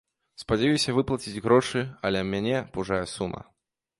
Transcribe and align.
Спадзяюся 0.43 0.95
выплаціць 0.99 1.41
грошы, 1.47 1.83
але 2.09 2.19
мяне 2.31 2.57
пужае 2.77 3.03
сума. 3.15 3.41